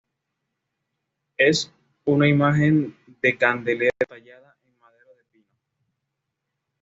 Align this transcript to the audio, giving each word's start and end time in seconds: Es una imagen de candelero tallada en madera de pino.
Es 1.37 1.71
una 2.05 2.27
imagen 2.27 2.97
de 3.21 3.37
candelero 3.37 3.91
tallada 4.09 4.57
en 4.65 4.75
madera 4.79 5.05
de 5.15 5.23
pino. 5.25 5.59